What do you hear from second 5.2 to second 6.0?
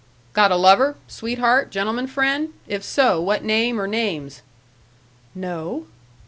"No."